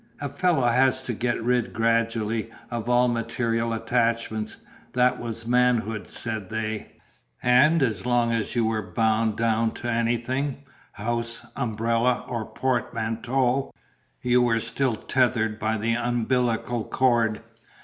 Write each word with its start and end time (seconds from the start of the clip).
"A 0.19 0.29
fellow 0.29 0.65
has 0.67 1.03
to 1.03 1.13
get 1.13 1.43
rid 1.43 1.73
gradually 1.73 2.49
of 2.71 2.89
all 2.89 3.07
material 3.07 3.71
attachments; 3.71 4.57
that 4.93 5.19
was 5.19 5.45
manhood" 5.45 6.09
(said 6.09 6.49
they); 6.49 6.93
"and 7.43 7.83
as 7.83 8.03
long 8.03 8.31
as 8.33 8.55
you 8.55 8.65
were 8.65 8.81
bound 8.81 9.37
down 9.37 9.75
to 9.75 9.87
anything, 9.87 10.63
house, 10.93 11.45
umbrella, 11.55 12.25
or 12.27 12.45
portmanteau, 12.47 13.71
you 14.23 14.41
were 14.41 14.59
still 14.59 14.95
tethered 14.95 15.59
by 15.59 15.77
the 15.77 15.93
umbilical 15.93 16.83
cord." 16.83 17.41